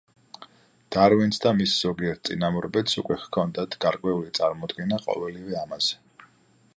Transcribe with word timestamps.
დარვინს 0.95 1.39
და 1.43 1.51
მის 1.57 1.75
ზოგიერთ 1.85 2.23
წინამორბედს 2.29 2.97
უკვე 3.03 3.19
ჰქონდათ 3.25 3.77
გარკვეული 3.87 4.33
წარმოდგენა 4.39 5.03
ყოველივე 5.07 5.59
ამაზე. 5.65 6.01